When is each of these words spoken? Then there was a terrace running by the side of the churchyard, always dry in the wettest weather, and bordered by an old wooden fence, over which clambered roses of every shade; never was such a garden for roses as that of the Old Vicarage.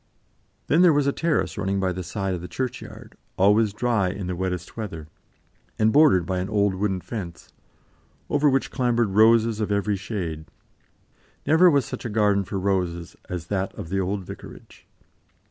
Then 0.65 0.81
there 0.81 0.91
was 0.93 1.05
a 1.05 1.11
terrace 1.11 1.59
running 1.59 1.79
by 1.79 1.91
the 1.91 2.01
side 2.01 2.33
of 2.33 2.41
the 2.41 2.47
churchyard, 2.47 3.15
always 3.37 3.71
dry 3.71 4.09
in 4.09 4.25
the 4.25 4.35
wettest 4.35 4.75
weather, 4.75 5.05
and 5.77 5.93
bordered 5.93 6.25
by 6.25 6.39
an 6.39 6.49
old 6.49 6.73
wooden 6.73 7.01
fence, 7.01 7.53
over 8.27 8.49
which 8.49 8.71
clambered 8.71 9.09
roses 9.11 9.59
of 9.59 9.71
every 9.71 9.95
shade; 9.97 10.45
never 11.45 11.69
was 11.69 11.85
such 11.85 12.03
a 12.03 12.09
garden 12.09 12.43
for 12.45 12.57
roses 12.57 13.15
as 13.29 13.45
that 13.45 13.75
of 13.75 13.89
the 13.89 13.99
Old 13.99 14.23
Vicarage. 14.25 14.87